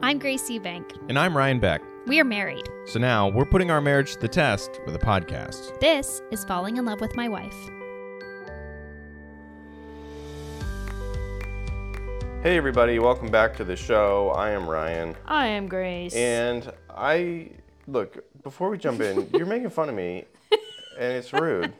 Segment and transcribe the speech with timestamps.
[0.00, 0.96] I'm Grace Eubank.
[1.08, 1.82] And I'm Ryan Beck.
[2.06, 2.68] We are married.
[2.86, 5.80] So now we're putting our marriage to the test with a podcast.
[5.80, 7.56] This is Falling in Love with My Wife.
[12.44, 14.30] Hey, everybody, welcome back to the show.
[14.36, 15.16] I am Ryan.
[15.26, 16.14] I am Grace.
[16.14, 17.50] And I,
[17.88, 20.26] look, before we jump in, you're making fun of me,
[20.96, 21.72] and it's rude.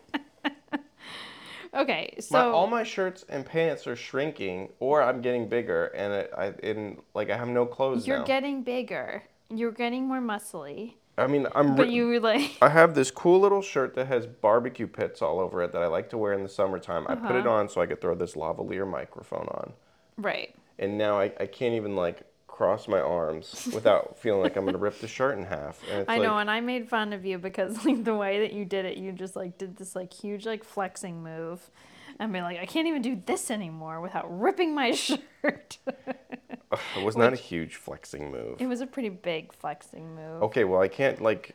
[1.79, 6.13] Okay, My, so all my shirts and pants are shrinking, or I'm getting bigger, and
[6.13, 8.25] it, I, in, like, I have no clothes you're now.
[8.25, 9.23] getting bigger.
[9.50, 10.95] You're getting more muscly.
[11.17, 11.75] I mean, I'm.
[11.75, 15.41] But you were like, I have this cool little shirt that has barbecue pits all
[15.41, 17.07] over it that I like to wear in the summertime.
[17.09, 17.50] I put it Uh-huh.
[17.57, 19.72] on so I could throw this lavalier microphone on.
[20.19, 20.55] right.
[20.79, 22.22] and now I, I can't even like
[22.58, 25.80] cross my arms without feeling like I'm gonna rip the shirt in half.
[25.93, 28.64] I like, know, and I made fun of you because like the way that you
[28.64, 31.71] did it, you just like did this like huge like flexing move.
[32.19, 35.78] And be like, I can't even do this anymore without ripping my shirt.
[35.86, 38.61] it was not a huge flexing move.
[38.61, 40.42] it was a pretty big flexing move.
[40.42, 41.55] Okay, well I can't like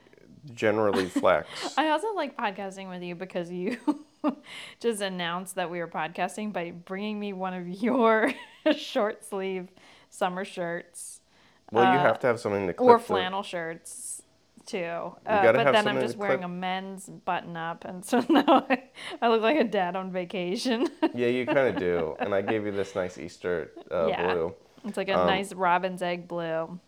[0.53, 1.50] generally flex.
[1.78, 3.78] I also like podcasting with you because you
[4.80, 8.31] just announced that we were podcasting by bringing me one of your
[8.78, 9.67] short sleeve
[10.14, 11.22] summer shirts
[11.72, 14.22] well, you uh, have to have something to clip or flannel shirts
[14.66, 14.78] too.
[14.78, 18.84] Uh, but then I'm just wearing clip- a men's button up, and so now I,
[19.22, 20.88] I look like a dad on vacation.
[21.16, 22.16] Yeah, you kind of do.
[22.19, 24.34] And I gave you this nice Easter uh, Yeah.
[24.34, 24.53] blue.
[24.86, 26.80] it's like a Um, nice robin's egg blue.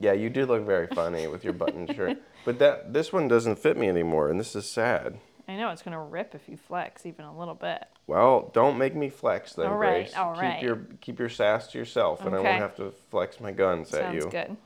[0.00, 2.18] Yeah, you do look very funny with your button shirt.
[2.44, 5.18] But that this one doesn't fit me anymore, and this is sad.
[5.52, 7.84] I know it's gonna rip if you flex even a little bit.
[8.06, 10.14] Well, don't make me flex then, All right, Grace.
[10.16, 13.52] all keep your keep your sass to yourself, and I won't have to flex my
[13.52, 14.22] guns at you.
[14.22, 14.56] Sounds good.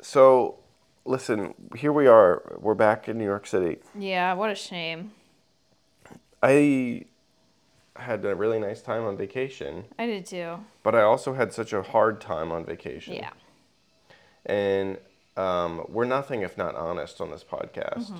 [0.00, 0.58] So,
[1.06, 2.58] listen, here we are.
[2.60, 3.78] We're back in New York City.
[3.98, 5.12] Yeah, what a shame.
[6.42, 7.06] I
[7.96, 10.58] had a really nice time on vacation, I did too.
[10.82, 13.14] but I also had such a hard time on vacation.
[13.14, 13.30] Yeah.
[14.44, 14.98] And
[15.36, 18.12] um, we're nothing if not honest on this podcast,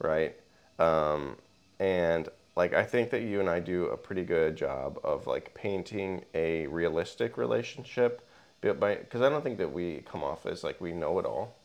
[0.00, 0.36] right?
[0.78, 1.36] Um,
[1.78, 5.54] and like, I think that you and I do a pretty good job of like
[5.54, 8.26] painting a realistic relationship,
[8.60, 11.56] because I don't think that we come off as like we know it all.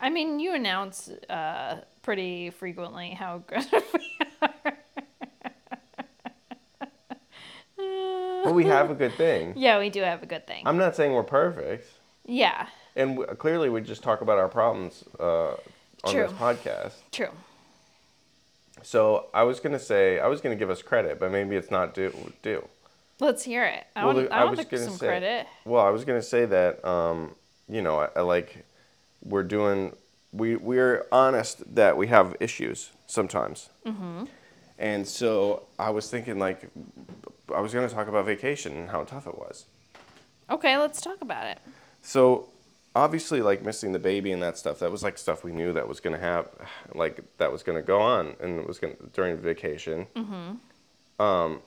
[0.00, 4.52] I mean, you announce uh, pretty frequently how good we are.
[7.76, 9.54] But we have a good thing.
[9.56, 10.62] yeah, we do have a good thing.
[10.66, 11.88] I'm not saying we're perfect.
[12.24, 15.56] yeah, And w- clearly, we just talk about our problems uh, on
[16.06, 16.22] True.
[16.28, 16.92] this podcast.
[17.10, 17.30] true.
[18.86, 21.92] So I was gonna say I was gonna give us credit, but maybe it's not
[21.92, 22.14] due.
[22.42, 22.68] due.
[23.18, 23.84] Let's hear it.
[23.96, 25.46] I Well, want, I I want was some say- credit.
[25.64, 27.34] Well, I was gonna say that um,
[27.68, 28.64] you know I, I like
[29.24, 29.92] we're doing
[30.32, 33.70] we we're honest that we have issues sometimes.
[33.84, 34.26] Mm-hmm.
[34.78, 36.70] And so I was thinking like
[37.52, 39.64] I was gonna talk about vacation and how tough it was.
[40.48, 41.58] Okay, let's talk about it.
[42.02, 42.50] So
[42.96, 45.86] obviously, like missing the baby and that stuff, that was like stuff we knew that
[45.86, 46.48] was gonna have,
[46.94, 50.06] like that was gonna go on, and it was gonna during vacation.
[50.16, 51.22] Mm-hmm.
[51.22, 51.60] Um,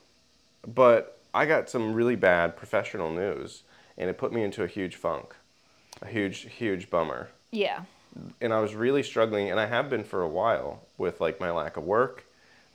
[0.68, 3.64] but I got some really bad professional news,
[3.98, 5.36] and it put me into a huge funk,
[6.02, 7.84] a huge, huge bummer, Yeah.
[8.42, 11.52] and I was really struggling, and I have been for a while with like my
[11.52, 12.26] lack of work,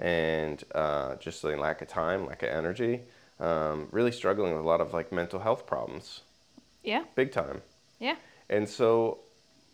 [0.00, 3.00] and uh, just the lack of time, lack of energy.
[3.40, 6.20] Um, really struggling with a lot of like mental health problems,
[6.84, 7.02] Yeah.
[7.16, 7.62] big time.
[7.98, 8.14] Yeah.
[8.48, 9.18] And so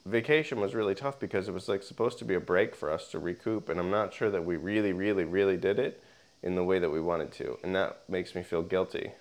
[0.06, 3.10] vacation was really tough because it was like supposed to be a break for us
[3.10, 6.02] to recoup and I'm not sure that we really really really did it
[6.42, 9.12] in the way that we wanted to and that makes me feel guilty.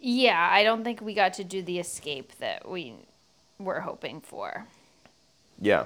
[0.00, 2.94] Yeah, I don't think we got to do the escape that we
[3.58, 4.66] were hoping for.
[5.58, 5.84] Yeah.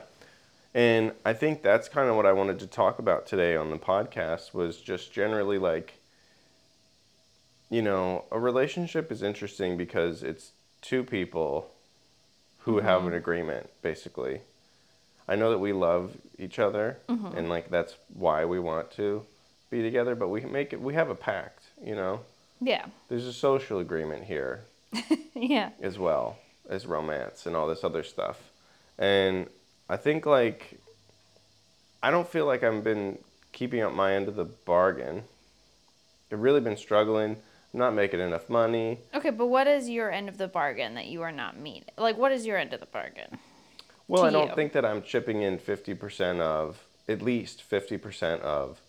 [0.74, 3.78] And I think that's kind of what I wanted to talk about today on the
[3.78, 5.94] podcast was just generally like
[7.70, 11.70] you know, a relationship is interesting because it's two people
[12.68, 14.42] who have an agreement basically.
[15.26, 17.36] I know that we love each other mm-hmm.
[17.36, 19.24] and like that's why we want to
[19.70, 22.20] be together, but we make it we have a pact, you know.
[22.60, 22.84] Yeah.
[23.08, 24.64] There's a social agreement here
[25.34, 25.70] Yeah.
[25.80, 26.36] as well
[26.68, 28.38] as romance and all this other stuff.
[28.98, 29.46] And
[29.88, 30.78] I think like
[32.02, 33.18] I don't feel like I've been
[33.52, 35.24] keeping up my end of the bargain.
[36.30, 37.38] I've really been struggling.
[37.72, 38.98] I'm not making enough money.
[39.14, 41.84] Okay, but what is your end of the bargain that you are not meeting?
[41.96, 43.38] Like, what is your end of the bargain?
[44.06, 44.54] Well, I don't you.
[44.54, 48.80] think that I'm chipping in 50% of, at least 50% of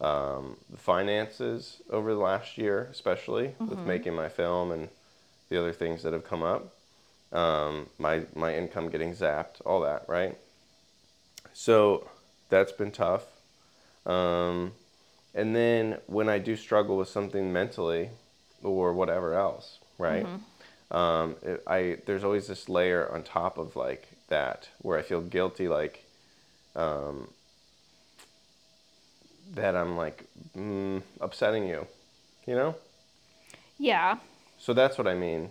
[0.00, 3.86] um, the finances over the last year, especially with Mm-hmm.
[3.86, 4.88] making my film and
[5.50, 6.74] the other things that have come up.
[7.32, 10.36] Um, my, my income getting zapped, all that, right?
[11.52, 12.08] So
[12.48, 13.24] that's been tough.
[14.06, 14.72] Um,
[15.34, 18.10] and then when I do struggle with something mentally
[18.62, 20.26] or whatever else, right?
[20.90, 25.20] um, it, I there's always this layer on top of like that where I feel
[25.20, 26.04] guilty, like
[26.76, 27.28] um,
[29.54, 30.24] that I'm like
[30.56, 31.86] mm, upsetting you,
[32.46, 32.76] you know.
[33.78, 34.18] Yeah.
[34.58, 35.50] So that's what I mean,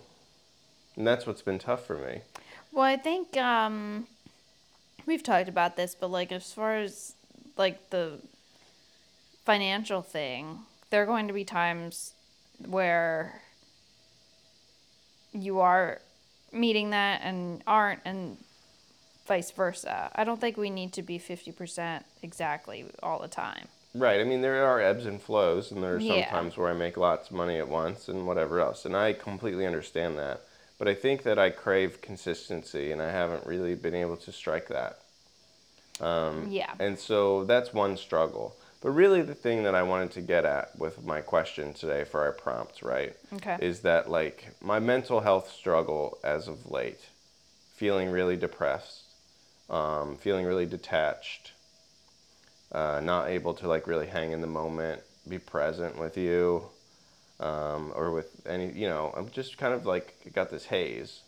[0.96, 2.22] and that's what's been tough for me.
[2.72, 4.06] Well, I think um,
[5.04, 7.14] we've talked about this, but like as far as
[7.56, 8.20] like the
[9.44, 10.60] financial thing,
[10.90, 12.14] there are going to be times
[12.66, 13.40] where
[15.32, 16.00] you are
[16.52, 18.36] meeting that and aren't, and
[19.26, 20.10] vice versa.
[20.14, 23.68] I don't think we need to be 50% exactly all the time.
[23.94, 24.20] Right.
[24.20, 26.30] I mean, there are ebbs and flows, and there are some Yeah.
[26.30, 28.84] times where I make lots of money at once and whatever else.
[28.84, 30.40] And I completely understand that.
[30.78, 34.68] But I think that I crave consistency, and I haven't really been able to strike
[34.68, 34.98] that.
[36.00, 36.74] Um, Yeah.
[36.78, 38.56] And so that's one struggle.
[38.82, 42.20] But really, the thing that I wanted to get at with my question today for
[42.22, 43.56] our prompt, right, Okay.
[43.60, 46.98] is that like my mental health struggle as of late,
[47.76, 49.04] feeling really depressed,
[49.70, 51.52] um, feeling really detached,
[52.72, 56.68] uh, not able to like really hang in the moment, be present with you,
[57.38, 61.20] um, or with any, you know, I'm just kind of like got this haze,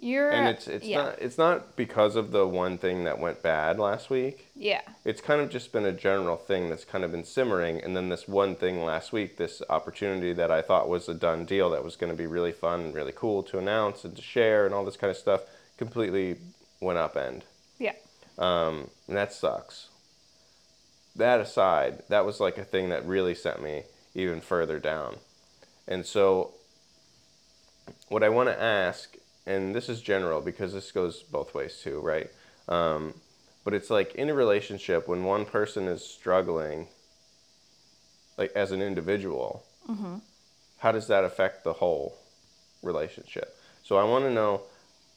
[0.00, 1.02] You're and it's it's yeah.
[1.02, 4.48] not it's not because of the one thing that went bad last week.
[4.54, 4.82] Yeah.
[5.04, 8.08] It's kind of just been a general thing that's kind of been simmering, and then
[8.08, 11.82] this one thing last week, this opportunity that I thought was a done deal that
[11.82, 14.74] was going to be really fun and really cool to announce and to share and
[14.74, 15.42] all this kind of stuff,
[15.76, 16.36] completely
[16.80, 17.42] went upend.
[17.78, 17.94] Yeah.
[18.38, 19.88] Um, and that sucks.
[21.16, 23.82] That aside, that was like a thing that really sent me
[24.14, 25.16] even further down.
[25.88, 26.52] And so,
[28.08, 29.16] what I want to ask,
[29.48, 32.30] and this is general because this goes both ways too, right?
[32.68, 33.14] Um,
[33.64, 36.88] but it's like in a relationship when one person is struggling,
[38.36, 39.64] like as an individual,
[40.78, 42.16] how does that affect the whole
[42.82, 43.56] relationship?
[43.82, 44.62] So I want to know,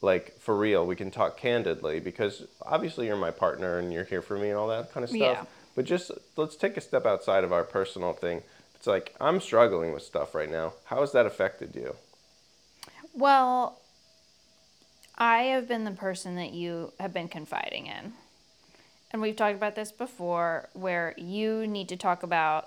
[0.02, 4.22] like for real, we can talk candidly because obviously you're my partner and you're here
[4.22, 5.20] for me and all that kind of stuff.
[5.20, 5.44] Yeah.
[5.76, 8.44] But just let's take a step outside of our personal thing.
[8.76, 10.74] It's like I'm struggling with stuff right now.
[10.86, 11.96] How has that affected you?
[13.14, 13.81] Well,
[15.22, 18.14] I have been the person that you have been confiding in.
[19.12, 22.66] And we've talked about this before where you need to talk about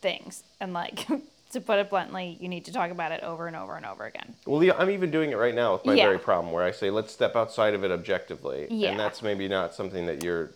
[0.00, 0.44] things.
[0.60, 1.08] And, like,
[1.50, 4.04] to put it bluntly, you need to talk about it over and over and over
[4.04, 4.36] again.
[4.46, 6.04] Well, yeah, I'm even doing it right now with my Yeah.
[6.06, 8.90] very problem where I say let's step outside of it objectively, Yeah.
[8.90, 10.50] and that's maybe not something that you're.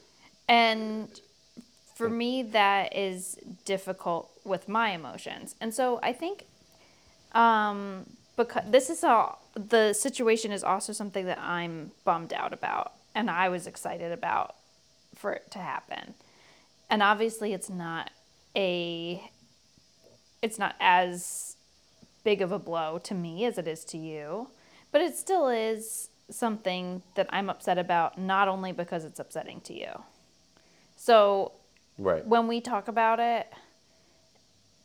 [0.49, 1.09] And
[1.97, 5.57] for me, that is difficult with my emotions.
[5.61, 6.45] And so I think
[7.33, 8.07] um,
[8.37, 13.31] because this is all the situation is also something that I'm bummed out about, and
[13.31, 14.55] I was excited about
[15.15, 16.15] for it to happen.
[16.91, 18.11] And obviously, it's not
[18.57, 19.31] a
[20.43, 21.57] it's not as
[22.23, 24.49] big of a blow to me as it is to you,
[24.93, 29.75] but it still is something that I'm upset about, not only because it's upsetting to
[29.75, 30.03] you.
[30.97, 31.53] So
[31.99, 32.27] Right.
[32.27, 33.53] when we talk about it,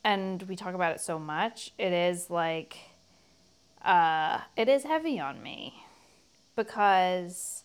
[0.04, 2.76] and we talk about it so much, it is like,
[3.84, 5.84] uh, it is heavy on me
[6.56, 7.64] because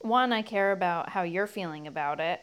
[0.00, 2.42] one, I care about how you're feeling about it.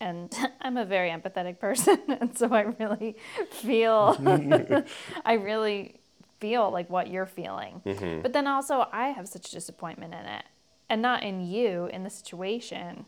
[0.00, 1.98] And I'm a very empathetic person.
[2.20, 3.16] And so I really
[3.50, 4.16] feel,
[5.24, 6.00] I really
[6.38, 7.80] feel like what you're feeling.
[8.22, 10.44] But then also, I have such disappointment in it.
[10.88, 13.06] And not in you, in the situation.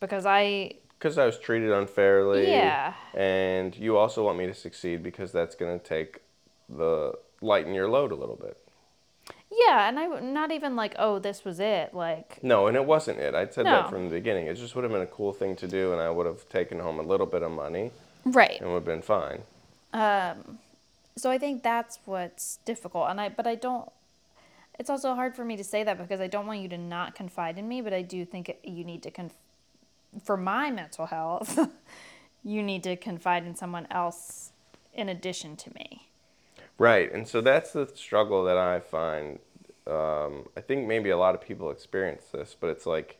[0.00, 2.50] Because I, Because I was treated unfairly.
[2.50, 2.94] Yeah.
[3.14, 6.22] And you also want me to succeed because that's going to take
[6.68, 8.56] the lighten your load a little bit.
[9.50, 11.94] yeah, and I, not even like, oh, this was it.
[11.94, 13.34] Like, No, and it wasn't it.
[13.34, 14.46] I said that from the beginning.
[14.46, 16.78] It just would have been a cool thing to do, and I would have taken
[16.80, 17.90] home a little bit of money
[18.24, 18.60] right.
[18.60, 19.42] and would have been fine.
[19.92, 20.58] Um,
[21.16, 23.90] so I think that's what's difficult, and I but I don't.
[24.78, 27.14] It's also hard for me to say that because I don't want you to not
[27.14, 29.36] confide in me, but I do think you need to conf-
[30.24, 31.58] for my mental health.
[32.44, 34.50] you need to confide in someone else
[34.94, 36.08] in addition to me.
[36.78, 39.38] Right, and so that's the struggle that I find.
[39.86, 43.18] Um, I think maybe a lot of people experience this, but it's like,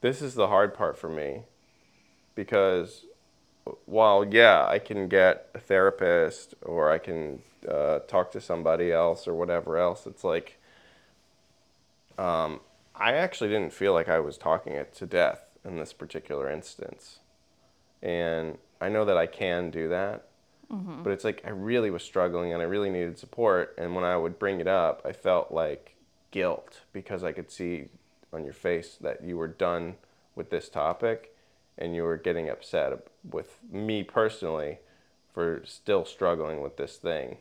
[0.00, 1.42] this is the hard part for me,
[2.34, 3.04] because
[3.86, 9.26] while yeah, I can get a therapist or I can uh, talk to somebody else
[9.26, 10.58] or whatever else, it's like,
[12.18, 12.60] um,
[12.94, 17.18] I actually didn't feel like I was talking it to death in this particular instance,
[18.02, 20.26] and I know that I can do that
[20.70, 21.02] Mm-hmm.
[21.02, 23.74] but it's like I really was struggling and I really needed support.
[23.76, 25.96] And when I would bring it up, I felt like
[26.30, 27.88] guilt because I could see
[28.32, 29.96] on your face that you were done
[30.36, 31.34] with this topic
[31.76, 32.92] and you were getting upset
[33.28, 34.78] with me personally
[35.32, 37.38] for still struggling with this thing.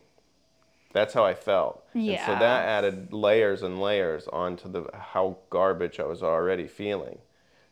[0.91, 1.83] That's how I felt.
[1.93, 7.19] And so that added layers and layers onto the how garbage I was already feeling.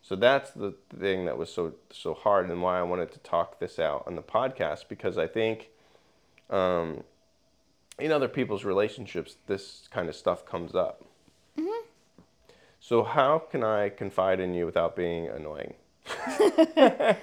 [0.01, 3.59] So that's the thing that was so so hard and why I wanted to talk
[3.59, 5.69] this out on the podcast because I think
[6.49, 7.03] um,
[7.99, 11.03] in other people's relationships this kind of stuff comes up.
[12.79, 15.73] So how can I confide in you without being annoying?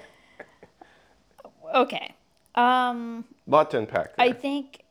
[1.73, 2.15] Okay.
[2.55, 4.25] Um, lot to unpack there.
[4.25, 4.83] I think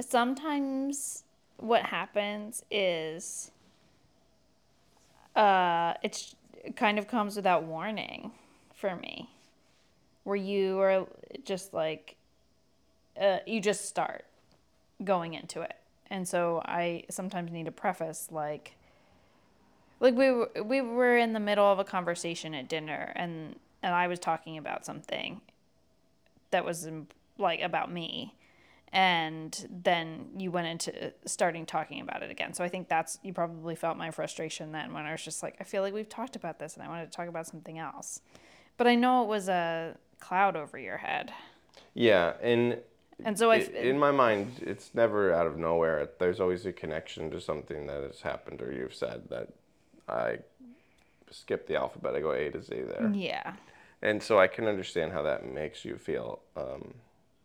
[0.00, 1.24] sometimes
[1.58, 3.50] what happens is
[5.36, 6.36] uh it's it
[6.76, 8.32] kind of comes without warning
[8.74, 9.30] for me.
[10.24, 11.06] Where you are
[11.44, 12.16] just like
[13.20, 14.24] uh, you just start
[15.02, 15.76] going into it.
[16.08, 18.74] And so I sometimes need to preface like
[20.00, 23.94] like we were, we were in the middle of a conversation at dinner and and
[23.94, 25.40] I was talking about something
[26.50, 26.88] that was
[27.38, 28.34] like about me
[28.92, 33.32] and then you went into starting talking about it again so i think that's you
[33.32, 36.34] probably felt my frustration then when i was just like i feel like we've talked
[36.36, 38.20] about this and i wanted to talk about something else
[38.76, 41.32] but i know it was a cloud over your head
[41.94, 42.78] yeah, and
[43.24, 46.08] and so i i- in my mind, it's never out of nowhere.
[46.18, 49.48] There's always a connection to something that has happened or you've said that
[50.08, 50.38] I
[51.30, 52.14] skip the alphabet.
[52.14, 53.10] I go A to Z there.
[53.14, 53.54] yeah
[54.02, 56.94] And so I can understand how that makes you feel um,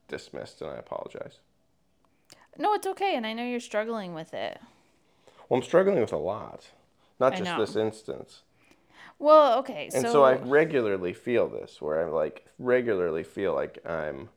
[0.08, 1.40] dismissed, and I apologize.
[2.58, 4.60] no it's okay and i know you're struggling with it
[5.50, 6.72] Well, I'm struggling with a lot,
[7.20, 7.58] not I just know.
[7.58, 8.44] this instance.
[9.20, 13.80] well okay And so, so, I regularly feel this, where I like regularly feel like
[13.86, 14.30] I'm,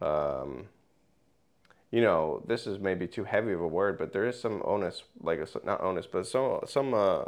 [0.00, 0.68] um,
[1.90, 5.04] you know, this is maybe too heavy of a word, but there is some onus,
[5.20, 7.24] like a, not onus, but some some uh,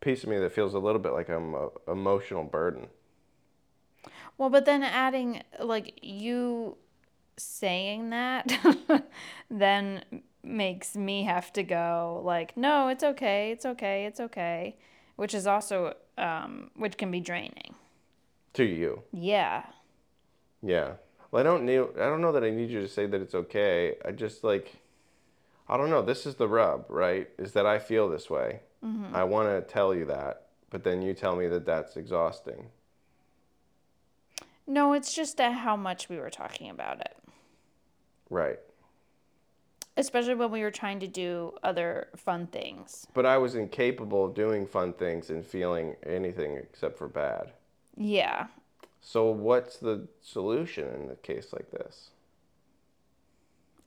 [0.00, 2.88] piece of me that feels a little bit like I'm a emotional burden.
[4.38, 6.76] Well, but then adding like you
[7.36, 8.52] saying that
[9.50, 10.04] then
[10.42, 14.76] makes me have to go like, no, it's okay, it's okay, it's okay,
[15.16, 17.74] which is also um which can be draining.
[18.54, 19.64] To you, Yeah.
[20.62, 20.92] yeah.
[21.32, 21.80] Well, I don't need.
[21.80, 23.96] I don't know that I need you to say that it's okay.
[24.04, 24.76] I just like,
[25.68, 26.02] I don't know.
[26.02, 27.28] This is the rub, right?
[27.36, 28.60] Is that I feel this way.
[29.12, 32.66] I want to tell you that, but then you tell me that that's exhausting.
[34.66, 37.16] No, it's just how much we were talking about it.
[38.30, 38.58] Right.
[39.96, 43.06] Especially when we were trying to do other fun things.
[43.14, 47.52] But I was incapable of doing fun things and feeling anything except for bad.
[47.96, 48.46] Yeah.
[49.00, 52.10] So what's the solution in a case like this?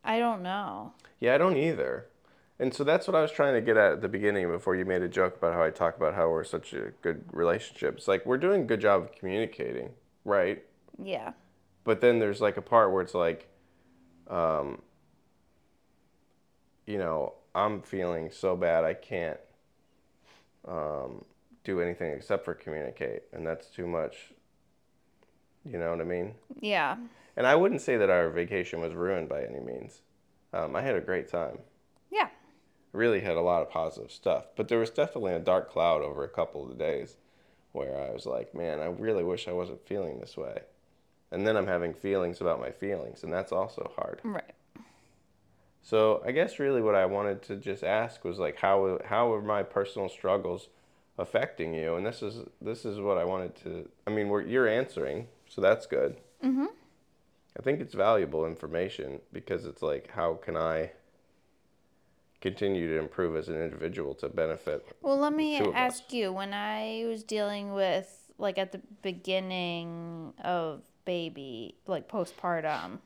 [0.04, 0.94] I don't know.
[1.20, 2.06] Yeah, I don't either.
[2.60, 4.86] And so that's what I was trying to get at at the beginning before you
[4.86, 7.98] made a joke about how I talk about how we're such a good relationship.
[7.98, 9.90] It's like we're doing a good job of communicating,
[10.24, 10.64] right?
[11.02, 11.34] Yeah.
[11.84, 13.48] But then there's like a part where it's like,
[14.30, 14.82] um,
[16.86, 19.40] you know, I'm feeling so bad I can't
[20.68, 21.24] um,
[21.64, 24.34] do anything except for communicate, and that's too much.
[25.66, 26.36] You know what I mean?
[26.60, 26.98] Yeah.
[27.36, 30.02] And I wouldn't say that our vacation was ruined by any means.
[30.54, 31.60] Um, I had a great time.
[32.10, 32.30] Yeah.
[32.94, 36.24] Really had a lot of positive stuff, but there was definitely a dark cloud over
[36.24, 37.18] a couple of the days
[37.74, 40.62] where I was like, man, I really wish I wasn't feeling this way.
[41.32, 44.22] And then I'm having feelings about my feelings, and that's also hard.
[44.24, 44.54] Right.
[45.82, 49.42] So I guess really what I wanted to just ask was like, how how are
[49.42, 50.70] my personal struggles
[51.18, 51.96] affecting you?
[51.96, 53.90] And this is this is what I wanted to.
[54.06, 56.18] I mean, we're, you're answering, so that's good.
[56.44, 56.66] Mm-hmm.
[57.58, 60.92] I think it's valuable information because it's like, how can I
[62.40, 64.86] continue to improve as an individual to benefit?
[65.02, 66.14] Well, let me ask us.
[66.14, 73.00] you when I was dealing with, like, at the beginning of baby, like postpartum,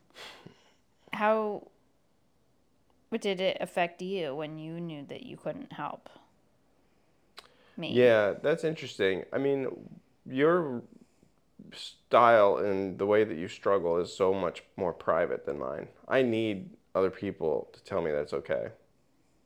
[1.13, 1.67] how
[3.09, 6.09] what did it affect you when you knew that you couldn't help
[7.77, 7.93] me?
[7.93, 9.23] Yeah, that's interesting.
[9.31, 9.67] I mean,
[10.25, 10.81] your
[11.73, 15.87] style and the way that you struggle is so much more private than mine.
[16.07, 18.69] I need other people to tell me that's okay.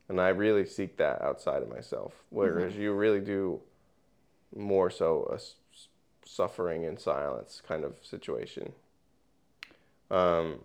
[0.08, 2.14] And I really seek that outside of myself.
[2.30, 2.82] Whereas mm-hmm.
[2.84, 3.60] you really do
[4.56, 5.40] more so a
[6.26, 8.74] suffering in silence kind of situation.
[10.12, 10.60] Um,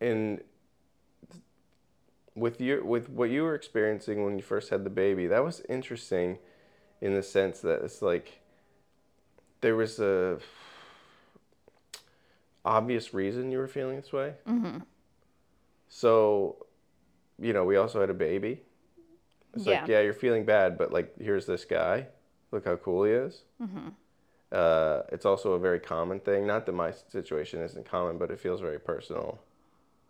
[0.00, 0.42] and
[2.34, 5.62] with your with what you were experiencing when you first had the baby, that was
[5.68, 6.38] interesting
[7.00, 8.40] in the sense that it's like
[9.60, 10.38] there was a
[12.64, 14.34] obvious reason you were feeling this way.
[14.48, 14.78] Mm-hmm.
[15.88, 16.66] So,
[17.38, 18.62] you know, we also had a baby.
[19.54, 19.86] It's like, Yeah.
[19.88, 22.06] yeah, you're feeling bad, but like, here's this guy.
[22.50, 23.42] Look how cool he is.
[23.62, 23.88] Mm-hmm.
[24.50, 26.46] Uh, it's also a very common thing.
[26.46, 29.38] Not that my situation isn't common, but it feels very personal,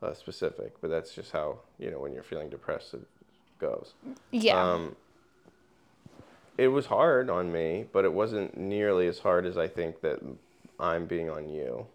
[0.02, 0.80] uh, specific.
[0.80, 3.02] But that's just how you know when you're feeling depressed, it
[3.60, 3.94] goes.
[4.32, 4.60] Yeah.
[4.60, 4.96] Um,
[6.58, 10.18] it was hard on me, but it wasn't nearly as hard as I think that
[10.80, 11.86] I'm being on you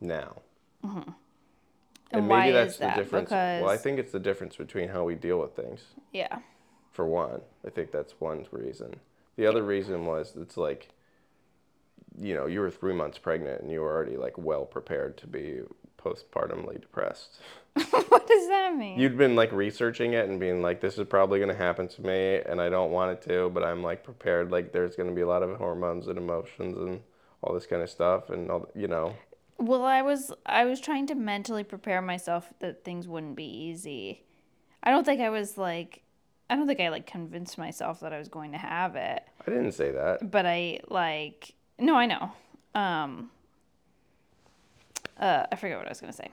[0.00, 0.42] now.
[2.10, 2.96] And why is that?
[2.96, 3.30] difference.
[3.30, 5.80] Well, I think it's the difference between how we deal with things.
[6.12, 6.40] yeah.
[6.92, 8.96] For one, I think that's one reason.
[9.36, 10.88] The other reason was it's like,
[12.20, 15.26] you know, you were three months pregnant and you were already like well prepared to
[15.26, 15.60] be
[15.98, 17.38] postpartumly depressed.
[17.90, 18.98] what does that mean?
[18.98, 22.02] You'd been like researching it and being like, this is probably going to happen to
[22.02, 24.50] me and I don't want it to, but I'm like prepared.
[24.50, 27.00] Like there's going to be a lot of hormones and emotions and
[27.40, 29.14] all this kind of stuff and all, you know.
[29.58, 34.24] Well, I was I was trying to mentally prepare myself that things wouldn't be easy.
[34.82, 36.01] I don't think I was like
[36.52, 39.22] I don't think I like convinced myself that I was going to have it.
[39.46, 40.30] I didn't say that.
[40.30, 42.30] But I like no, I know.
[42.74, 43.30] Um
[45.18, 46.28] uh I forget what I was going to say.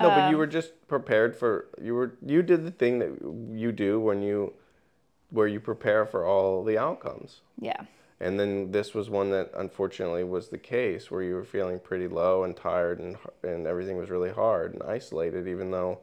[0.00, 3.10] No, but you Um, were just prepared for you were you did the thing that
[3.56, 4.54] you do when you
[5.30, 7.42] where you prepare for all the outcomes.
[7.60, 7.84] Yeah.
[8.18, 12.08] And then this was one that unfortunately was the case where you were feeling pretty
[12.08, 16.00] low and tired and and everything was really hard and isolated even though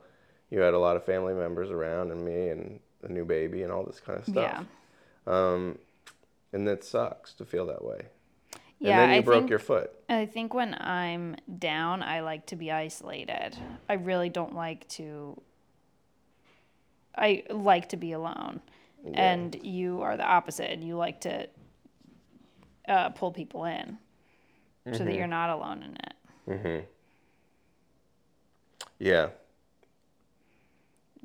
[0.49, 3.71] you had a lot of family members around and me and a new baby and
[3.71, 4.65] all this kind of stuff.
[5.27, 5.31] Yeah.
[5.51, 5.77] Um
[6.53, 8.07] and that sucks to feel that way.
[8.79, 9.91] Yeah, and then you I broke think, your foot.
[10.07, 13.57] I think when I'm down, I like to be isolated.
[13.89, 15.41] I really don't like to.
[17.15, 18.61] I like to be alone,
[19.03, 19.31] Yeah.
[19.33, 20.69] and you are the opposite.
[20.69, 21.47] and You like to
[22.87, 23.97] uh, pull people in,
[24.85, 25.05] so Mm-hmm.
[25.05, 26.13] that you're not alone in it.
[26.47, 26.85] Mm-hmm.
[28.99, 29.29] Yeah.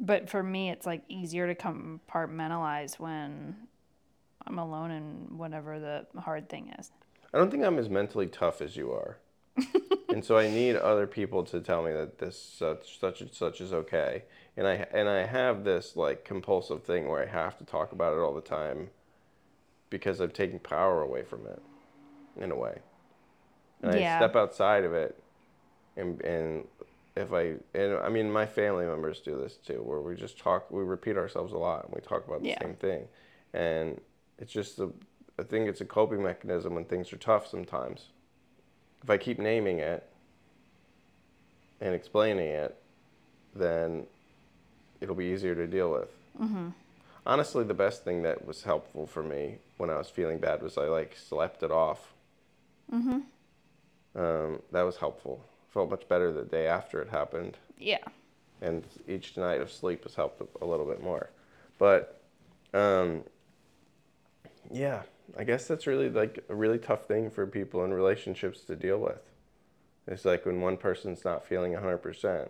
[0.03, 3.57] But for me, it's like easier to compartmentalize when
[4.45, 6.91] I'm alone and whatever the hard thing is.
[7.33, 9.19] I don't think I'm as mentally tough as you are.
[10.09, 13.61] and so I need other people to tell me that this such such and such
[13.61, 14.25] is okay.
[14.57, 18.13] And I and I have this like compulsive thing where I have to talk about
[18.13, 18.91] it all the time
[19.89, 21.63] because I'm taking power away from it
[22.37, 22.79] in a way.
[23.83, 24.17] And Yeah.
[24.17, 25.23] I step outside of it
[25.97, 26.67] and and
[27.17, 30.71] if I and I mean my family members do this too where we just talk
[30.71, 32.61] we repeat ourselves a lot and we talk about the Yeah.
[32.63, 33.09] same thing.
[33.53, 34.01] And
[34.39, 34.91] it's just a
[35.39, 38.09] I think it's a coping mechanism when things are tough sometimes.
[39.03, 40.09] If I keep naming it
[41.81, 42.77] and explaining it,
[43.55, 44.07] then
[45.01, 46.11] it'll be easier to deal with.
[46.41, 46.69] Mm-hmm.
[47.27, 50.79] Honestly, the best thing that was helpful for me when I was feeling bad was
[50.79, 52.13] I like slept it off.
[52.93, 53.21] Mm-hmm.
[54.15, 55.45] Um, that was helpful.
[55.73, 58.05] Felt much better the day after it happened Yeah.
[58.61, 61.31] and each night of sleep has helped a little bit more.
[61.79, 62.21] But
[62.75, 63.25] um,
[64.71, 65.03] yeah,
[65.39, 68.99] I guess that's really like a really tough thing for people in relationships to deal
[68.99, 69.21] with.
[70.07, 72.49] It's like when one person's not feeling 100%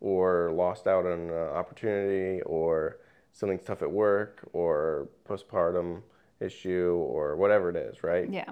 [0.00, 2.98] or lost out on an opportunity or
[3.32, 6.02] something's tough at work or postpartum
[6.40, 8.28] issue or whatever it is, right?
[8.30, 8.50] Yeah.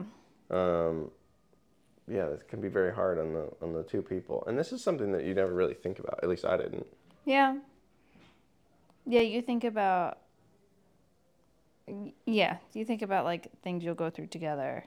[0.50, 1.11] um,
[2.09, 4.45] yeah, it can be very hard on the on the two people.
[4.47, 6.21] And this is something that you never really think about.
[6.23, 6.87] At least I didn't.
[7.25, 7.57] Yeah.
[9.07, 10.19] Yeah, you think about
[12.27, 14.85] yeah, you think about like things you'll go through together.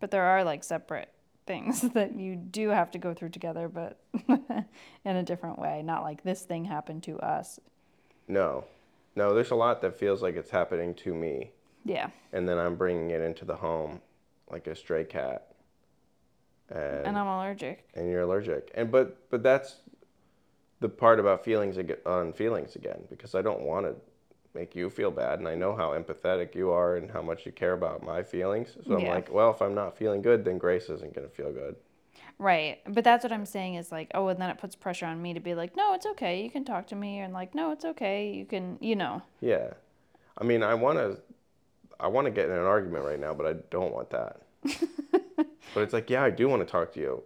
[0.00, 1.10] But there are like separate
[1.46, 6.02] things that you do have to go through together but in a different way, not
[6.02, 7.60] like this thing happened to us.
[8.28, 8.64] No,
[9.14, 9.34] no.
[9.34, 11.50] There's a lot that feels like it's happening to me,
[11.84, 12.10] Yeah.
[12.32, 14.00] and then I'm bringing it into the home,
[14.50, 15.52] like a stray cat.
[16.70, 17.88] And And I'm allergic.
[17.94, 18.70] and you're allergic.
[18.74, 19.76] And but but that's
[20.80, 23.94] the part about feelings ag- on feelings again because I don't want to
[24.52, 27.52] make you feel bad and I know how empathetic you are and how much you
[27.52, 28.76] care about my feelings.
[28.86, 29.14] So I'm Yeah.
[29.14, 31.76] like, well, if I'm not feeling good, then Grace isn't going to feel good.
[32.38, 32.80] Right.
[32.86, 35.34] But that's what I'm saying is like, oh, and then it puts pressure on me
[35.34, 36.42] to be like, no, it's okay.
[36.42, 37.18] You can talk to me.
[37.20, 38.30] And like, no, it's okay.
[38.32, 39.22] You can, you know.
[39.40, 39.72] Yeah.
[40.38, 41.18] I mean, I want to
[41.98, 44.42] I want to get in an argument right now, but I don't want that.
[45.74, 47.22] but it's like, yeah, I do want to talk to you.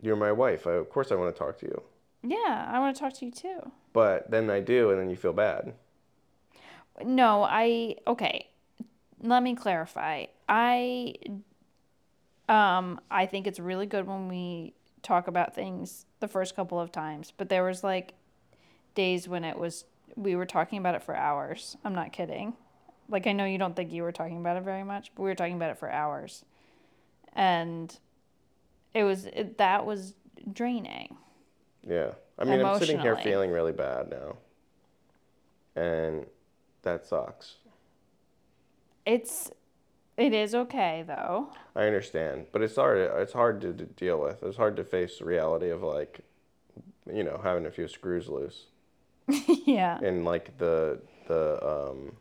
[0.00, 0.66] You're my wife.
[0.66, 1.82] I, of course I want to talk to you.
[2.22, 3.72] Yeah, I want to talk to you too.
[3.92, 5.74] But then I do and then you feel bad.
[7.04, 8.48] No, I okay.
[9.22, 10.26] Let me clarify.
[10.48, 11.14] I
[12.48, 16.92] um I think it's really good when we talk about things the first couple of
[16.92, 18.14] times, but there was like
[18.94, 19.84] days when it was
[20.16, 21.76] we were talking about it for hours.
[21.84, 22.54] I'm not kidding.
[23.08, 25.28] Like I know you don't think you were talking about it very much, but we
[25.28, 26.44] were talking about it for hours.
[27.34, 27.96] And
[28.94, 30.14] it was it, that was
[30.52, 31.16] draining.
[31.86, 32.12] Yeah.
[32.38, 34.36] I mean, I'm sitting here feeling really bad now.
[35.76, 36.26] And
[36.82, 37.56] that sucks.
[39.06, 39.50] it's
[40.16, 41.52] It is okay though.
[41.76, 42.98] I understand, but it's hard.
[42.98, 44.42] It's hard to, to deal with.
[44.42, 46.20] It's hard to face the reality of like,
[47.12, 48.66] you know, having a few screws loose
[49.66, 49.98] yeah.
[50.02, 52.12] and like the the um,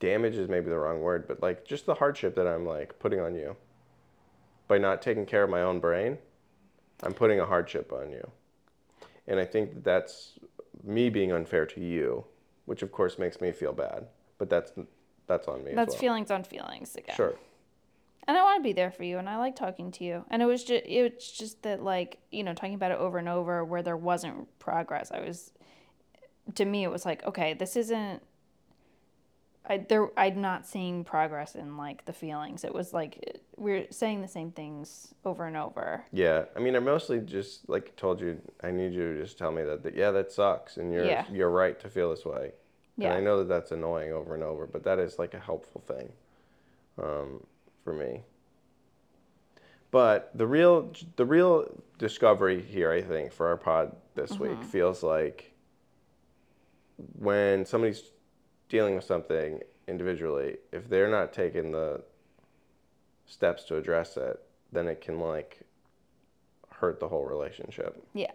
[0.00, 3.20] damage is maybe the wrong word, but like just the hardship that I'm like putting
[3.20, 3.56] on you
[4.68, 6.18] by not taking care of my own brain.
[7.02, 8.30] I'm putting a hardship on you,
[9.26, 10.32] and I think that that's
[10.82, 12.24] me being unfair to you,
[12.64, 14.06] which of course makes me feel bad.
[14.38, 14.72] But that's
[15.26, 15.72] that's on me.
[15.74, 16.00] That's as well.
[16.00, 17.16] feelings on feelings again.
[17.16, 17.34] Sure.
[18.28, 20.24] And I want to be there for you, and I like talking to you.
[20.30, 23.28] And it was just, it's just that, like, you know, talking about it over and
[23.28, 25.12] over, where there wasn't progress.
[25.12, 25.52] I was,
[26.56, 28.22] to me, it was like, okay, this isn't.
[29.68, 32.64] I there, I'm not seeing progress in like the feelings.
[32.64, 36.04] It was like we're saying the same things over and over.
[36.12, 38.40] Yeah, I mean, I mostly just like told you.
[38.62, 41.24] I need you to just tell me that, that yeah, that sucks, and you're Yeah.
[41.30, 42.52] you're right to feel this way.
[42.96, 43.08] Yeah.
[43.08, 45.82] And I know that that's annoying over and over, but that is like a helpful
[45.86, 46.12] thing,
[47.02, 47.44] um,
[47.84, 48.22] for me.
[49.90, 51.66] But the real the real
[51.98, 54.42] discovery here, I think, for our pod this Mm-hmm.
[54.42, 55.52] week feels like
[57.18, 58.02] when somebody's
[58.68, 62.02] dealing with something individually, if they're not taking the
[63.26, 64.40] steps to address it,
[64.72, 65.60] then it can like
[66.70, 68.02] hurt the whole relationship.
[68.12, 68.32] Yeah.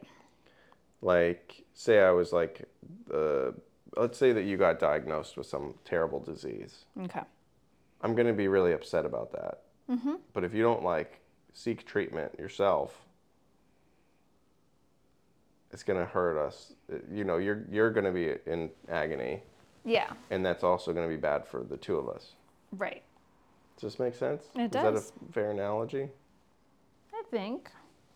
[1.02, 2.68] Like, say I was like,
[3.14, 3.52] uh,
[3.98, 6.86] let's say that you got diagnosed with some terrible disease.
[7.04, 7.22] Okay.
[8.02, 9.62] I'm gonna be really upset about that.
[9.90, 10.16] Mm-hmm.
[10.34, 11.20] But if you don't like
[11.54, 13.06] seek treatment yourself,
[15.72, 16.74] it's gonna hurt us.
[17.12, 19.44] You know, you're you're gonna be in agony,
[19.84, 20.14] Yeah.
[20.30, 22.34] and that's also gonna be bad for the two of us.
[22.72, 23.04] Right.
[23.76, 24.44] Does this make sense?
[24.56, 24.96] It Is does.
[24.96, 26.10] Is that a fair analogy?
[27.14, 27.70] I think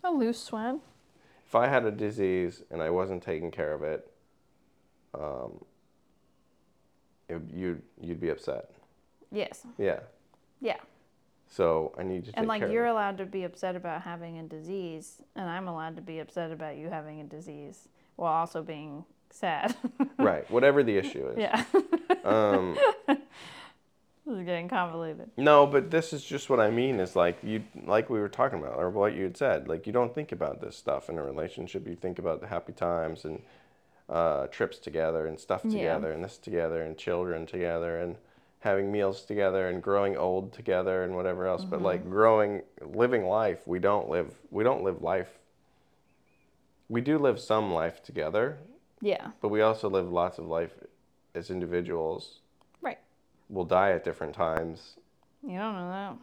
[0.04, 0.82] a loose one.
[1.47, 4.12] If I had a disease and I wasn't taking care of it,
[5.13, 5.63] um,
[7.30, 8.71] it, you'd you'd be upset.
[9.32, 9.65] Yes.
[9.78, 9.99] Yeah.
[10.62, 10.78] Yeah.
[11.47, 14.43] So I need to take And like you're allowed to be upset about having a
[14.43, 19.06] disease, and I'm allowed to be upset about you having a disease while also being
[19.36, 19.76] sad.
[20.17, 20.50] Right.
[20.50, 21.38] Whatever the issue is.
[21.38, 21.63] yeah.
[22.24, 23.17] Um, this
[24.28, 25.30] is getting convoluted.
[25.38, 28.60] no, but this is just what I mean is like you like we were talking
[28.60, 29.67] about or what you had said.
[29.67, 31.88] Like you don't think about this stuff in a relationship.
[31.88, 33.41] You think about the happy times and
[34.10, 35.71] uh, trips together and stuff Yeah.
[35.78, 38.15] together and this together and children together and
[38.62, 41.63] having meals together and growing old together and whatever else.
[41.65, 41.86] But Mm-hmm.
[41.86, 44.34] like growing, living life, we don't live.
[44.50, 45.38] We don't live life.
[46.89, 48.58] We do live some life together,
[49.01, 49.31] Yeah.
[49.41, 50.71] but we also live lots of life
[51.36, 52.39] as individuals.
[52.81, 52.99] Right.
[53.49, 54.95] We'll die at different times.
[55.43, 56.15] You don't know that.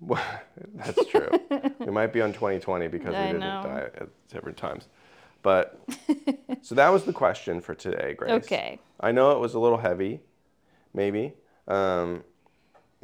[0.00, 0.24] Well,
[0.74, 1.28] That's true.
[1.78, 3.62] we might be on 2020 because we didn't know.
[3.64, 4.88] die at different times.
[5.42, 5.80] But
[6.62, 8.32] so that was the question for today, Grace.
[8.44, 8.78] Okay.
[9.00, 10.20] I know it was a little heavy,
[10.92, 11.32] maybe,
[11.68, 12.24] um,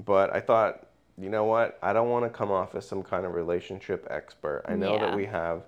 [0.05, 0.87] but I thought,
[1.19, 1.79] you know what?
[1.83, 4.65] I don't want to come off as some kind of relationship expert.
[4.67, 5.07] I know Yeah.
[5.07, 5.63] that we have.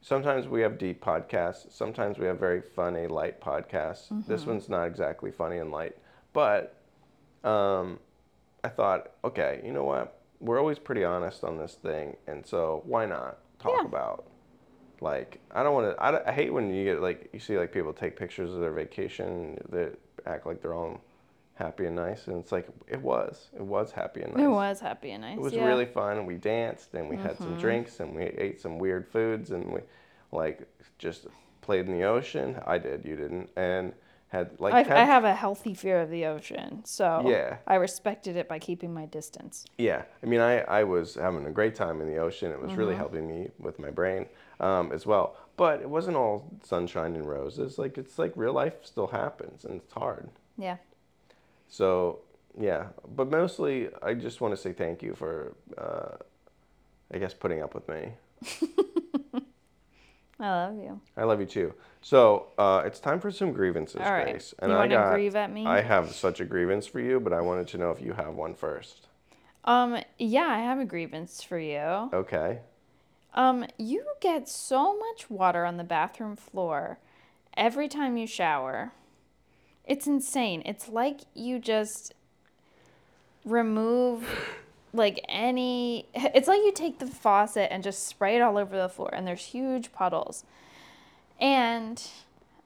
[0.00, 1.72] Sometimes we have deep podcasts.
[1.72, 4.08] Sometimes we have very funny, light podcasts.
[4.26, 4.50] This Mm-hmm.
[4.50, 5.96] one's not exactly funny and light,
[6.32, 6.74] but
[7.44, 7.98] um,
[8.64, 10.18] I thought, okay, you know what?
[10.40, 13.88] We're always pretty honest on this thing, and so why not talk Yeah.
[13.88, 14.24] about
[15.00, 16.02] like I don't want to.
[16.02, 18.72] I, I hate when you get like you see like people take pictures of their
[18.72, 21.00] vacation that act like they're all
[21.60, 24.42] happy and nice, and it's like it was, it was happy and nice.
[24.44, 25.36] It was happy and nice.
[25.36, 25.60] It was yeah.
[25.60, 25.68] Mm-hmm.
[25.68, 29.06] really fun, and we danced, and we had some drinks, and we ate some weird
[29.06, 29.80] foods, and we
[30.32, 30.66] like
[30.98, 31.26] just
[31.60, 32.56] played in the ocean.
[32.66, 33.92] I did, you didn't, and
[34.28, 37.56] had like I, I have a healthy fear of the ocean, so Yeah.
[37.66, 39.66] I respected it by keeping my distance.
[39.76, 42.50] Yeah, I mean, I, I was having a great time in the ocean.
[42.52, 42.98] It was really Mm-hmm.
[43.00, 44.26] helping me with my brain
[44.60, 45.36] um, as well.
[45.56, 47.76] But it wasn't all sunshine and roses.
[47.76, 50.30] Like it's like real life still happens, and it's hard.
[50.56, 50.76] Yeah.
[51.70, 52.18] So
[52.58, 56.16] yeah, but mostly I just want to say thank you for, uh,
[57.14, 58.12] I guess, putting up with me.
[60.40, 61.00] I love you.
[61.16, 61.74] I love you too.
[62.00, 64.30] So uh, it's time for some grievances, All right.
[64.30, 64.54] Grace.
[64.60, 65.66] You I wanna grieve at me?
[65.66, 68.34] I have such a grievance for you, but I wanted to know if you have
[68.34, 69.06] one first.
[69.64, 72.10] Um, yeah, I have a grievance for you.
[72.12, 72.60] Okay.
[73.34, 76.98] Um, you get so much water on the bathroom floor
[77.56, 78.92] every time you shower.
[79.84, 80.62] It's insane.
[80.64, 82.14] It's like you just
[83.44, 84.24] remove
[84.92, 88.88] like any it's like you take the faucet and just spray it all over the
[88.88, 90.44] floor and there's huge puddles.
[91.40, 92.02] And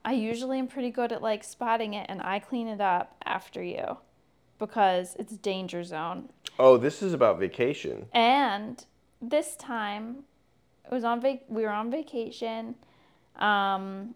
[0.03, 3.63] I usually am pretty good at like spotting it and I clean it up after
[3.63, 3.97] you
[4.59, 6.29] because it's danger zone.
[6.57, 8.05] Oh, this is about vacation.
[8.13, 8.85] And
[9.21, 10.23] this time,
[10.85, 12.75] it was on vac- we were on vacation.
[13.37, 14.15] Um,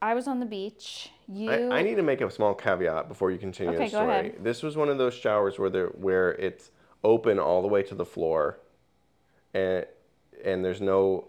[0.00, 1.10] I was on the beach.
[1.26, 1.50] You.
[1.50, 4.36] I, I need to make a small caveat before you continue Okay, the go ahead.
[4.42, 6.70] This was one of those showers where there where it's
[7.02, 8.60] open all the way to the floor,
[9.54, 9.86] and
[10.44, 11.28] and there's no.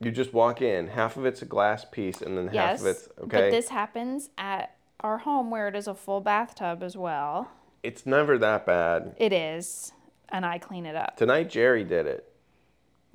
[0.00, 0.88] You just walk in.
[0.88, 2.80] Half of it's a glass piece, and then half yes.
[2.80, 3.42] of it's okay.
[3.42, 7.50] But this happens at our home where it is a full bathtub as well.
[7.82, 9.14] it's never that bad.
[9.18, 9.92] It is,
[10.28, 11.16] and I clean it up.
[11.16, 12.30] Tonight Jerry did it.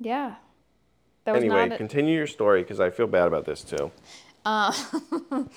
[0.00, 0.36] Yeah.
[1.26, 1.72] Was Anyway, not.
[1.72, 3.90] A, continue your story because I feel bad about this too.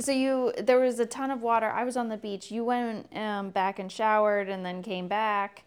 [0.00, 3.06] so you there was a ton of water i was on the beach you went
[3.16, 5.64] um, back and showered and then came back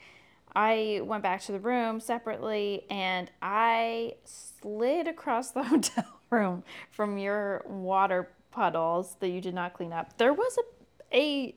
[0.56, 7.18] i went back to the room separately and i slid across the hotel room from
[7.18, 11.56] your water puddles that you did not clean up there was a, a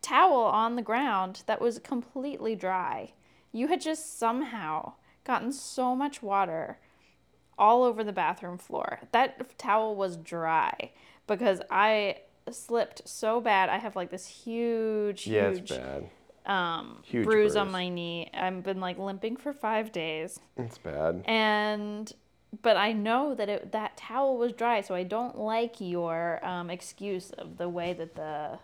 [0.00, 3.12] towel on the ground that was completely dry
[3.52, 4.92] you had just somehow
[5.28, 6.78] gotten so much water
[7.56, 8.98] all over the bathroom floor.
[9.12, 10.90] That towel was dry
[11.28, 12.16] because I
[12.50, 13.68] slipped so bad.
[13.68, 16.08] I have like this huge, Yeah, huge bad.
[16.46, 18.30] um, Huge bruise, on my knee.
[18.34, 21.22] I've been like limping for five days, It's bad.
[21.26, 22.12] and
[22.62, 26.70] but I know that it, that towel was dry, so I don't like your um,
[26.70, 28.58] excuse of the way that the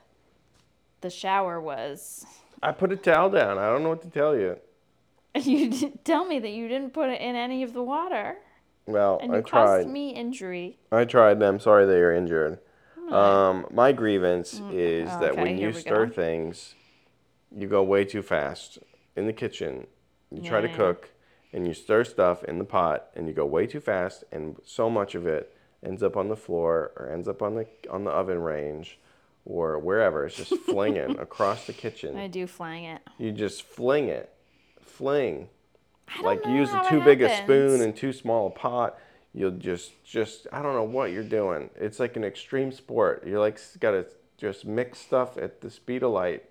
[1.03, 2.24] the shower was.
[2.62, 3.59] I put a towel down.
[3.59, 4.57] I don't know what to tell you.
[5.42, 8.37] You didn't tell me that you didn't put it in any of the water,
[8.87, 10.79] Well, and you I caused me injury.
[10.92, 12.59] I tried, and I'm sorry that you're injured.
[13.11, 16.12] Um, my grievance is that okay, when you stir go.
[16.12, 16.75] things,
[17.55, 18.79] you go way too fast
[19.16, 19.87] in the kitchen.
[20.31, 20.77] You try to Yeah.
[20.77, 21.11] cook,
[21.53, 24.88] and you stir stuff in the pot, and you go way too fast, and so
[24.88, 28.11] much of it ends up on the floor or ends up on the on the
[28.11, 28.99] oven range,
[29.44, 30.25] or wherever.
[30.27, 32.16] It's just flinging across the kitchen.
[32.16, 33.03] I do flang it.
[33.18, 34.34] You just fling it,
[34.95, 35.49] fling.
[36.23, 38.99] Like use too big a spoon and too small a pot
[39.35, 41.69] you'll just just i don't know what you're doing.
[41.77, 43.25] It's like an extreme sport.
[43.27, 44.07] You're like got to
[44.39, 46.45] just mix stuff at the speed of light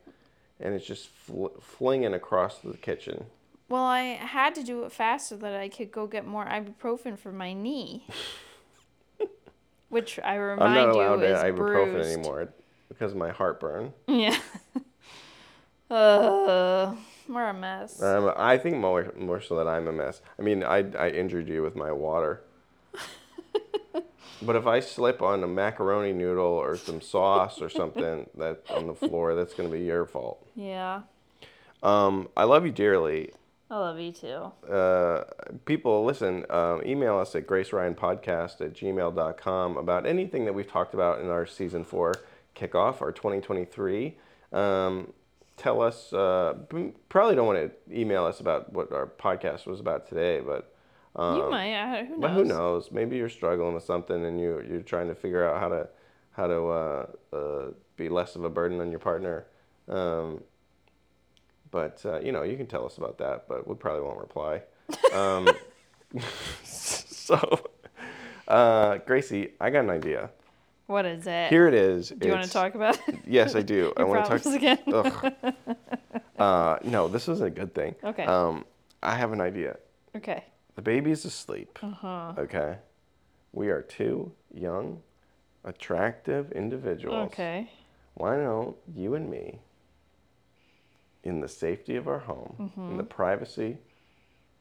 [0.60, 3.26] and it's just fl- flinging across the kitchen.
[3.70, 7.18] Well, I had to do it fast so that I could go get more ibuprofen
[7.18, 8.06] for my knee,
[9.90, 12.14] which I remind you is i'm not allowed to ibuprofen bruised.
[12.14, 12.50] anymore
[12.90, 13.94] because of my heartburn.
[14.08, 14.38] Yeah.
[15.90, 16.96] uh,
[17.28, 18.02] we're a mess.
[18.02, 21.48] um, i think more more so that i'm a mess i mean i, I injured
[21.48, 22.42] you with my water
[24.42, 28.88] but if i slip on a macaroni noodle or some sauce or something that on
[28.88, 31.02] the floor that's going to be your fault yeah,
[31.82, 33.32] Um, I love you dearly.
[33.72, 34.52] I love you too.
[34.72, 35.24] Uh,
[35.66, 41.20] people, listen, um, email us at graceryanpodcast at gmail.com about anything that we've talked about
[41.22, 42.14] in our season four
[42.56, 44.16] kickoff, our 2023.
[44.52, 45.12] Um,
[45.58, 46.56] tell us, uh,
[47.10, 50.74] probably don't want to email us about what our podcast was about today, but
[51.16, 51.76] you might.
[51.76, 52.14] I, who knows?
[52.16, 52.92] Um, but who knows?
[52.92, 55.88] Maybe you're struggling with something and you you're trying to figure out how to
[56.32, 59.46] how to uh, uh, be less of a burden on your partner.
[59.88, 60.42] Um,
[61.72, 64.62] but uh, you know, you can tell us about that, but we probably won't reply.
[65.14, 65.50] Um,
[66.64, 67.68] so,
[68.48, 70.32] uh, Gracie, I got an idea.
[70.94, 71.50] What is it?
[71.50, 72.10] Here it is.
[72.10, 73.18] do you want to talk about it?
[73.26, 73.92] Yes, I do.
[73.98, 74.54] I want to talk.
[74.54, 74.78] again?
[76.38, 77.96] Uh, no, this is a good thing.
[78.04, 78.26] Okay.
[78.26, 78.66] Um,
[79.02, 79.78] I have an idea.
[80.16, 80.44] okay.
[80.76, 81.80] The baby's asleep.
[81.82, 82.34] Uh-huh.
[82.38, 82.78] Okay.
[83.54, 85.02] We are two young,
[85.64, 87.28] attractive individuals.
[87.32, 87.70] Okay.
[88.16, 89.60] Why don't you and me,
[91.24, 92.98] in the safety of our home, in Mm-hmm.
[92.98, 93.78] the privacy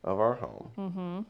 [0.04, 1.26] of our home,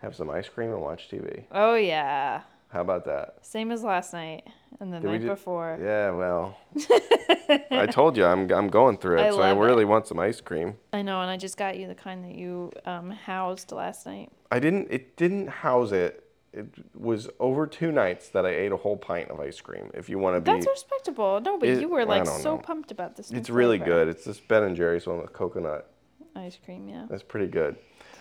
[0.00, 1.44] have some ice cream and watch TV?
[1.52, 2.40] Oh yeah.
[2.74, 3.36] How about that?
[3.42, 4.48] Same as last night
[4.80, 5.78] and the Did night before.
[5.80, 6.58] Yeah, well,
[7.70, 9.60] I told you I'm, I'm going through it, I so I love it.
[9.60, 10.74] really want some ice cream.
[10.92, 14.32] I know, and I just got you the kind that you um, housed last night.
[14.50, 16.28] I didn't, it didn't house it.
[16.52, 19.90] It was over two nights that I ate a whole pint of ice cream.
[19.94, 21.40] If you want to be, That's respectable.
[21.40, 22.58] No, but It- you were like so know.
[22.58, 23.30] pumped about this.
[23.30, 24.04] it's really flavor.
[24.04, 24.08] good.
[24.08, 25.90] It's this Ben and Jerry's one with coconut.
[26.34, 27.06] Ice cream, yeah.
[27.08, 27.76] That's pretty good.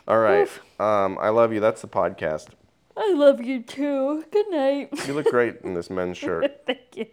[0.08, 0.48] All right.
[0.80, 1.60] Um, I love you.
[1.60, 2.50] That's the podcast.
[2.96, 4.24] I love you too.
[4.32, 5.08] Good night.
[5.08, 6.62] You look great in this men's shirt.
[6.66, 7.08] Thank you.